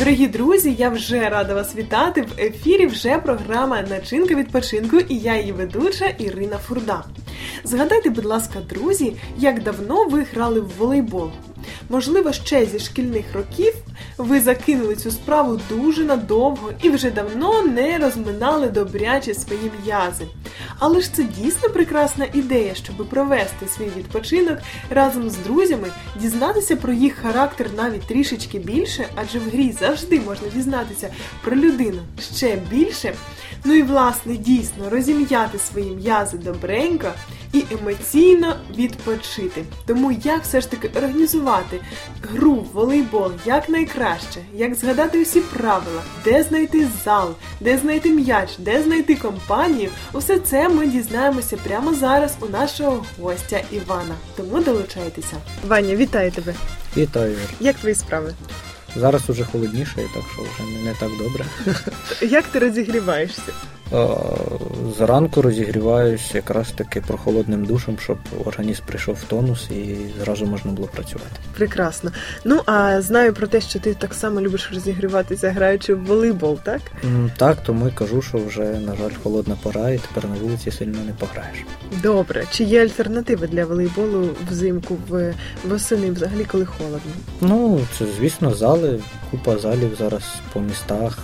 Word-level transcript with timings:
Дорогі 0.00 0.26
друзі, 0.26 0.74
я 0.78 0.88
вже 0.88 1.28
рада 1.28 1.54
вас 1.54 1.76
вітати. 1.76 2.22
В 2.22 2.40
ефірі 2.40 2.86
вже 2.86 3.18
програма 3.18 3.82
Начинка 3.82 4.34
відпочинку 4.34 4.96
і 4.98 5.16
я 5.16 5.36
її 5.36 5.52
ведуча 5.52 6.06
Ірина 6.18 6.58
Фурда. 6.58 7.04
Згадайте, 7.64 8.10
будь 8.10 8.24
ласка, 8.24 8.60
друзі, 8.68 9.16
як 9.38 9.62
давно 9.62 10.04
ви 10.04 10.22
грали 10.22 10.60
в 10.60 10.70
волейбол. 10.78 11.30
Можливо, 11.90 12.32
ще 12.32 12.66
зі 12.66 12.78
шкільних 12.78 13.24
років 13.34 13.74
ви 14.18 14.40
закинули 14.40 14.96
цю 14.96 15.10
справу 15.10 15.60
дуже 15.68 16.04
надовго 16.04 16.72
і 16.82 16.90
вже 16.90 17.10
давно 17.10 17.62
не 17.62 17.98
розминали 17.98 18.68
добряче 18.68 19.34
свої 19.34 19.70
м'язи. 19.84 20.24
Але 20.78 21.00
ж 21.00 21.12
це 21.12 21.24
дійсно 21.24 21.68
прекрасна 21.68 22.26
ідея, 22.32 22.74
щоб 22.74 23.08
провести 23.08 23.66
свій 23.76 23.90
відпочинок 23.96 24.58
разом 24.90 25.30
з 25.30 25.36
друзями, 25.36 25.88
дізнатися 26.16 26.76
про 26.76 26.92
їх 26.92 27.14
характер 27.14 27.66
навіть 27.76 28.06
трішечки 28.06 28.58
більше, 28.58 29.06
адже 29.14 29.38
в 29.38 29.42
грі 29.42 29.74
завжди 29.80 30.20
можна 30.20 30.48
дізнатися 30.54 31.10
про 31.44 31.56
людину 31.56 32.02
ще 32.36 32.58
більше. 32.70 33.14
Ну 33.64 33.74
і 33.74 33.82
власне 33.82 34.36
дійсно 34.36 34.90
розім'яти 34.90 35.58
свої 35.58 35.90
м'язи 35.90 36.38
добренько 36.38 37.12
і 37.52 37.64
емоційно 37.70 38.56
відпочити. 38.76 39.64
Тому 39.86 40.12
як 40.12 40.42
все 40.42 40.60
ж 40.60 40.70
таки 40.70 40.90
організувати 40.98 41.80
гру 42.22 42.52
в 42.54 42.66
волейбол 42.72 43.32
як 43.46 43.68
найкраще, 43.68 44.40
як 44.54 44.74
згадати 44.74 45.22
усі 45.22 45.40
правила, 45.40 46.02
де 46.24 46.42
знайти 46.42 46.88
зал, 47.04 47.34
де 47.60 47.78
знайти 47.78 48.10
м'яч, 48.10 48.50
де 48.58 48.82
знайти 48.82 49.14
компанію, 49.14 49.90
усе 50.12 50.38
це 50.38 50.68
ми 50.68 50.86
дізнаємося 50.86 51.56
прямо 51.56 51.94
зараз 51.94 52.36
у 52.40 52.46
нашого 52.46 53.04
гостя 53.20 53.60
Івана. 53.72 54.14
Тому 54.36 54.60
долучайтеся. 54.62 55.36
Ваня, 55.66 55.96
вітаю 55.96 56.30
тебе! 56.30 56.54
Вітаю. 56.96 57.36
Як 57.60 57.76
твої 57.76 57.94
справи? 57.94 58.34
Зараз 58.96 59.30
уже 59.30 59.44
холодніше, 59.44 59.94
так 59.96 60.22
що 60.32 60.42
вже 60.42 60.84
не, 60.84 60.94
так 60.94 61.10
добре. 61.18 61.44
Як 62.20 62.44
ти 62.44 62.58
розігріваєшся? 62.58 63.52
Зранку 64.98 65.42
розігріваюсь 65.42 66.34
якраз 66.34 66.70
таки 66.70 67.00
прохолодним 67.00 67.64
душем, 67.64 67.96
щоб 68.02 68.18
організм 68.44 68.82
прийшов 68.86 69.14
в 69.14 69.24
тонус 69.24 69.70
і 69.70 69.96
зразу 70.24 70.46
можна 70.46 70.72
було 70.72 70.88
працювати. 70.88 71.30
Прекрасно. 71.56 72.10
Ну 72.44 72.60
а 72.66 73.02
знаю 73.02 73.32
про 73.32 73.46
те, 73.46 73.60
що 73.60 73.78
ти 73.78 73.94
так 73.94 74.14
само 74.14 74.40
любиш 74.40 74.70
розігріватися, 74.74 75.50
граючи 75.50 75.94
в 75.94 76.04
волейбол, 76.04 76.58
так? 76.64 76.80
Так, 77.36 77.58
тому 77.62 77.88
й 77.88 77.90
кажу, 77.90 78.22
що 78.22 78.38
вже, 78.38 78.62
на 78.62 78.96
жаль, 78.96 79.10
холодна 79.22 79.56
пора, 79.62 79.90
і 79.90 79.98
тепер 79.98 80.30
на 80.30 80.36
вулиці 80.36 80.70
сильно 80.70 80.98
не 81.06 81.12
пограєш. 81.12 81.58
Добре. 82.02 82.44
Чи 82.50 82.64
є 82.64 82.82
альтернативи 82.82 83.46
для 83.46 83.64
волейболу 83.64 84.28
взимку 84.50 84.96
в 85.08 85.34
восени, 85.68 86.10
взагалі, 86.10 86.44
коли 86.44 86.66
холодно? 86.66 87.12
Ну, 87.40 87.80
це 87.98 88.04
звісно, 88.18 88.54
зали, 88.54 89.00
купа 89.30 89.58
залів 89.58 89.96
зараз 89.98 90.22
по 90.52 90.60
містах, 90.60 91.18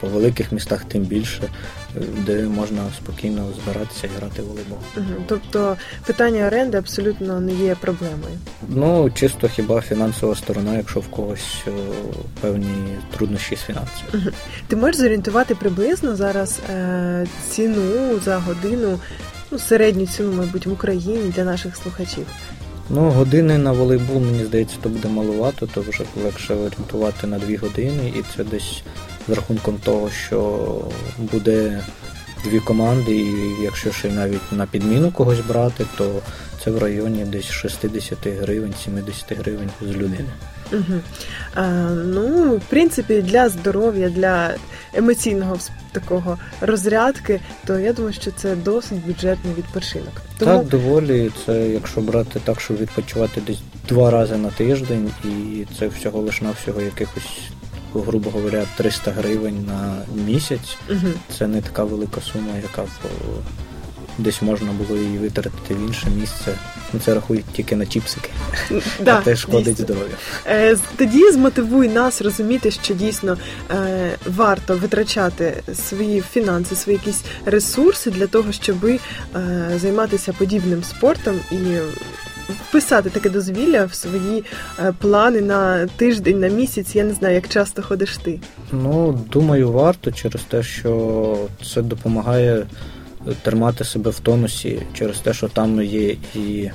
по 0.00 0.06
великих 0.06 0.52
містах 0.52 0.84
тим 0.84 1.02
більше 1.02 1.48
де 1.96 2.42
можна 2.42 2.82
спокійно 2.96 3.48
збиратися 3.62 4.06
і 4.06 4.10
грати 4.18 4.42
в 4.42 4.46
волейбол. 4.46 4.78
Угу. 4.96 5.06
Тобто 5.26 5.76
питання 6.06 6.46
оренди 6.46 6.78
абсолютно 6.78 7.40
не 7.40 7.54
є 7.54 7.74
проблемою. 7.74 8.38
Ну 8.68 9.10
чисто 9.10 9.48
хіба 9.48 9.80
фінансова 9.80 10.34
сторона, 10.34 10.76
якщо 10.76 11.00
в 11.00 11.08
когось 11.08 11.64
о, 11.66 11.70
певні 12.40 12.98
труднощі 13.16 13.56
з 13.56 13.60
фінансами. 13.60 14.08
Угу. 14.14 14.30
Ти 14.68 14.76
можеш 14.76 14.96
зорієнтувати 14.96 15.54
приблизно 15.54 16.16
зараз 16.16 16.60
е, 16.70 17.26
ціну 17.50 18.20
за 18.24 18.38
годину, 18.38 18.98
ну 19.50 19.58
середню 19.58 20.06
ціну, 20.06 20.32
мабуть, 20.32 20.66
в 20.66 20.72
Україні 20.72 21.32
для 21.36 21.44
наших 21.44 21.76
слухачів. 21.76 22.26
Ну, 22.90 23.10
години 23.10 23.58
на 23.58 23.72
волейбол, 23.72 24.18
мені 24.20 24.44
здається, 24.44 24.76
то 24.82 24.88
буде 24.88 25.08
малувато, 25.08 25.66
то 25.66 25.80
вже 25.80 26.04
легше 26.24 26.54
орієнтувати 26.54 27.26
на 27.26 27.38
дві 27.38 27.56
години, 27.56 28.12
і 28.18 28.22
це 28.36 28.44
десь 28.44 28.82
з 29.28 29.30
рахунком 29.30 29.78
того, 29.84 30.10
що 30.10 30.60
буде 31.18 31.84
дві 32.44 32.60
команди, 32.60 33.16
і 33.16 33.62
якщо 33.62 33.92
ще 33.92 34.10
навіть 34.10 34.52
на 34.52 34.66
підміну 34.66 35.10
когось 35.10 35.40
брати, 35.40 35.84
то 35.96 36.20
це 36.64 36.70
в 36.70 36.78
районі 36.78 37.24
десь 37.24 37.50
60 37.50 38.18
гривень, 38.26 38.74
70 38.84 39.38
гривень 39.38 39.70
з 39.80 39.86
людини. 39.86 40.24
Угу. 40.72 41.00
А, 41.54 41.70
Ну, 41.90 42.56
в 42.56 42.60
принципі, 42.60 43.22
для 43.22 43.48
здоров'я, 43.48 44.08
для 44.08 44.54
емоційного 44.94 45.58
такого 45.92 46.38
розрядки, 46.60 47.40
то 47.66 47.78
я 47.78 47.92
думаю, 47.92 48.14
що 48.14 48.30
це 48.30 48.56
досить 48.56 49.06
бюджетний 49.06 49.54
відпочинок. 49.58 50.22
Тому... 50.38 50.58
Так, 50.58 50.68
доволі. 50.68 51.30
Це 51.46 51.68
якщо 51.68 52.00
брати 52.00 52.40
так, 52.44 52.60
щоб 52.60 52.78
відпочивати 52.78 53.40
десь 53.40 53.60
два 53.88 54.10
рази 54.10 54.36
на 54.36 54.50
тиждень, 54.50 55.10
і 55.24 55.66
це 55.78 55.88
всього 55.88 56.20
лиш 56.20 56.42
навсього 56.42 56.80
якихось 56.80 57.40
грубо 57.94 58.30
говоря, 58.30 58.64
300 58.76 59.10
гривень 59.10 59.64
на 59.66 59.96
місяць. 60.24 60.76
Угу. 60.90 61.12
Це 61.38 61.46
не 61.46 61.60
така 61.60 61.84
велика 61.84 62.20
сума, 62.20 62.56
яка 62.62 62.82
б 62.82 62.88
десь 64.18 64.42
можна 64.42 64.72
було 64.72 65.00
її 65.00 65.18
витратити 65.18 65.74
в 65.74 65.86
інше 65.86 66.06
місце. 66.20 66.54
Ну, 66.92 67.00
Це 67.04 67.14
рахують 67.14 67.44
тільки 67.52 67.76
на 67.76 67.86
чіпсики, 67.86 68.30
да, 69.00 69.18
а 69.18 69.20
те 69.20 69.36
шкодить 69.36 69.80
здоров'ю. 69.80 70.14
Е, 70.46 70.76
тоді 70.96 71.30
змотивуй 71.30 71.88
нас 71.88 72.22
розуміти, 72.22 72.70
що 72.70 72.94
дійсно 72.94 73.36
е, 73.70 74.10
варто 74.26 74.76
витрачати 74.76 75.62
свої 75.74 76.20
фінанси, 76.20 76.76
свої 76.76 76.98
якісь 76.98 77.24
ресурси 77.44 78.10
для 78.10 78.26
того, 78.26 78.52
щоб 78.52 78.84
е, 78.84 78.98
займатися 79.80 80.32
подібним 80.38 80.82
спортом 80.82 81.40
і 81.52 81.56
вписати 82.68 83.10
таке 83.10 83.30
дозвілля 83.30 83.84
в 83.84 83.94
свої 83.94 84.44
е, 84.78 84.92
плани 84.98 85.40
на 85.40 85.86
тиждень, 85.86 86.40
на 86.40 86.48
місяць. 86.48 86.94
Я 86.94 87.04
не 87.04 87.14
знаю, 87.14 87.34
як 87.34 87.48
часто 87.48 87.82
ходиш 87.82 88.16
ти. 88.16 88.40
Ну, 88.72 89.20
думаю, 89.32 89.72
варто 89.72 90.12
через 90.12 90.42
те, 90.42 90.62
що 90.62 91.36
це 91.74 91.82
допомагає 91.82 92.66
тримати 93.42 93.84
себе 93.84 94.10
в 94.10 94.20
тонусі, 94.20 94.82
через 94.94 95.18
те, 95.18 95.34
що 95.34 95.48
там 95.48 95.82
є 95.82 96.16
і 96.34 96.70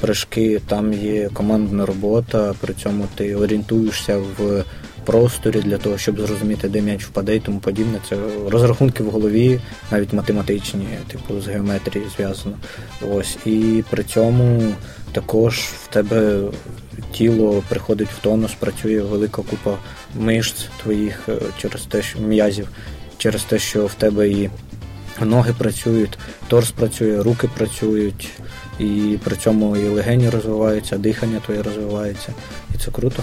прыжки, 0.00 0.60
там 0.68 0.92
є 0.92 1.28
командна 1.32 1.86
робота, 1.86 2.54
при 2.60 2.74
цьому 2.74 3.04
ти 3.14 3.34
орієнтуєшся 3.34 4.18
в 4.18 4.64
просторі 5.04 5.60
для 5.60 5.78
того, 5.78 5.98
щоб 5.98 6.20
зрозуміти, 6.20 6.68
де 6.68 6.80
м'яч 6.80 7.04
впаде 7.04 7.36
і 7.36 7.40
тому 7.40 7.58
подібне. 7.58 7.98
Це 8.08 8.16
розрахунки 8.48 9.02
в 9.02 9.10
голові, 9.10 9.60
навіть 9.90 10.12
математичні, 10.12 10.86
типу 11.08 11.40
з 11.40 11.48
геометрією 11.48 12.10
зв'язано. 12.16 12.56
Ось 13.12 13.38
і 13.46 13.84
при 13.90 14.04
цьому 14.04 14.72
також 15.12 15.58
в 15.58 15.86
тебе 15.86 16.40
тіло 17.12 17.62
приходить 17.68 18.08
в 18.08 18.18
тонус, 18.18 18.54
працює 18.54 19.00
велика 19.00 19.42
купа 19.42 19.78
мишць 20.14 20.68
твоїх 20.82 21.28
е, 21.28 21.32
через 21.58 21.82
те, 21.82 22.02
що 22.02 22.20
м'язів, 22.20 22.68
через 23.18 23.42
те, 23.42 23.58
що 23.58 23.86
в 23.86 23.94
тебе 23.94 24.28
і 24.28 24.50
ноги 25.24 25.54
працюють, 25.58 26.18
торс 26.48 26.70
працює, 26.70 27.22
руки 27.22 27.48
працюють, 27.56 28.30
і 28.78 29.18
при 29.24 29.36
цьому 29.36 29.76
і 29.76 29.88
легені 29.88 30.30
розвиваються, 30.30 30.98
дихання 30.98 31.40
твоє 31.40 31.62
розвивається. 31.62 32.34
І 32.74 32.78
це 32.78 32.90
круто. 32.90 33.22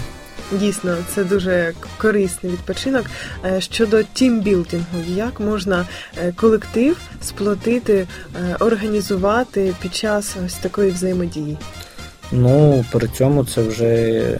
Дійсно, 0.52 0.96
це 1.14 1.24
дуже 1.24 1.72
корисний 1.98 2.52
відпочинок. 2.52 3.06
Е, 3.44 3.60
щодо 3.60 4.02
тімбілдингу, 4.02 4.98
як 5.08 5.40
можна 5.40 5.86
е, 6.18 6.32
колектив 6.36 6.96
сплотити, 7.22 8.06
організувати 8.60 9.74
під 9.82 9.94
час 9.94 10.36
ось 10.46 10.54
такої 10.54 10.90
взаємодії? 10.90 11.58
Ну, 12.32 12.84
при 12.92 13.08
цьому 13.08 13.44
це 13.44 13.62
вже 13.62 13.84
е, 13.84 14.38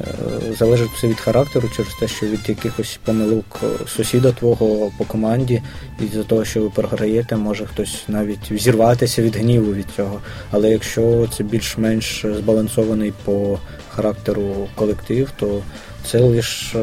залежить 0.59 0.91
все 0.91 1.09
від 1.09 1.21
характеру, 1.21 1.69
через 1.77 1.93
те, 1.95 2.09
що 2.09 2.27
від 2.27 2.49
якихось 2.49 2.99
помилок 3.05 3.61
сусіда 3.87 4.33
твого 4.33 4.91
по 4.99 5.05
команді, 5.05 5.63
і 6.01 6.17
за 6.17 6.23
того, 6.23 6.45
що 6.45 6.63
ви 6.63 6.71
програєте, 6.71 7.37
може 7.37 7.67
хтось 7.67 8.05
навіть 8.09 8.51
взірватися 8.51 9.23
від 9.23 9.37
гніву 9.37 9.75
від 9.75 9.87
цього. 9.97 10.21
Але 10.51 10.71
якщо 10.71 11.29
це 11.37 11.45
більш-менш 11.45 12.27
збалансований 12.37 13.13
по 13.25 13.59
характеру 13.89 14.69
колектив, 14.75 15.31
то 15.37 15.63
це 16.07 16.21
лише 16.21 16.79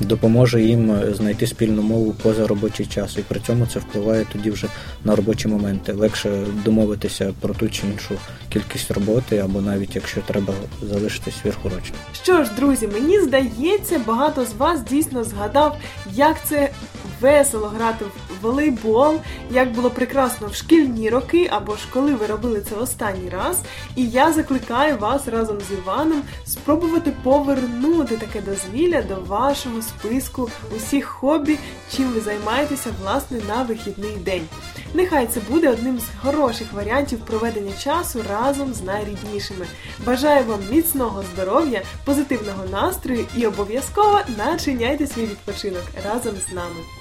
допоможе 0.00 0.62
їм 0.62 1.14
знайти 1.14 1.46
спільну 1.46 1.82
мову 1.82 2.14
поза 2.22 2.46
робочий 2.46 2.86
час, 2.86 3.16
і 3.18 3.20
при 3.20 3.40
цьому 3.40 3.66
це 3.66 3.78
впливає 3.78 4.26
тоді 4.32 4.50
вже 4.50 4.66
на 5.04 5.16
робочі 5.16 5.48
моменти. 5.48 5.92
Легше 5.92 6.46
домовитися 6.64 7.32
про 7.40 7.54
ту 7.54 7.68
чи 7.68 7.86
іншу 7.86 8.14
кількість 8.52 8.90
роботи, 8.90 9.38
або 9.38 9.60
навіть 9.60 9.94
якщо 9.96 10.20
треба 10.20 10.54
залишитись 10.82 11.34
сверхурочно. 11.40 11.96
Що 12.22 12.44
ж, 12.44 12.50
друзі, 12.56 12.88
мені 12.88 13.20
здається, 13.20 14.00
багато 14.06 14.44
з 14.44 14.54
вас 14.54 14.84
дійсно 14.84 15.24
згадав, 15.24 15.76
як 16.14 16.36
це 16.44 16.70
весело 17.20 17.66
грати 17.66 18.04
в 18.04 18.29
волейбол, 18.42 19.20
як 19.50 19.72
було 19.72 19.90
прекрасно 19.90 20.46
в 20.46 20.54
шкільні 20.54 21.10
роки, 21.10 21.48
або 21.50 21.76
ж 21.76 21.82
коли 21.92 22.14
ви 22.14 22.26
робили 22.26 22.60
це 22.60 22.76
останній 22.76 23.30
раз. 23.30 23.62
І 23.96 24.08
я 24.08 24.32
закликаю 24.32 24.98
вас 24.98 25.28
разом 25.28 25.58
з 25.60 25.72
Іваном 25.72 26.22
спробувати 26.44 27.12
повернути 27.22 28.16
таке 28.16 28.40
дозвілля 28.40 29.02
до 29.02 29.14
вашого 29.14 29.82
списку 29.82 30.50
усіх 30.76 31.04
хобі, 31.04 31.58
чим 31.96 32.08
ви 32.08 32.20
займаєтеся 32.20 32.90
власне 33.02 33.40
на 33.48 33.62
вихідний 33.62 34.16
день. 34.16 34.42
Нехай 34.94 35.26
це 35.26 35.40
буде 35.40 35.68
одним 35.68 35.98
з 35.98 36.04
хороших 36.22 36.72
варіантів 36.72 37.18
проведення 37.18 37.72
часу 37.72 38.24
разом 38.30 38.74
з 38.74 38.82
найріднішими. 38.82 39.66
Бажаю 40.06 40.44
вам 40.44 40.60
міцного 40.70 41.24
здоров'я, 41.34 41.82
позитивного 42.04 42.64
настрою 42.72 43.26
і 43.36 43.46
обов'язково 43.46 44.20
начиняйте 44.38 45.06
свій 45.06 45.26
відпочинок 45.26 45.82
разом 46.04 46.34
з 46.48 46.52
нами. 46.52 46.99